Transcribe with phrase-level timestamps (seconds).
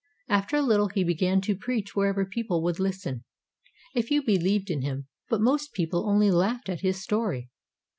[0.27, 3.23] After a little, he began to preach wherever people would listen.
[3.93, 7.51] A few beheved in him, but most people only laughed at his story.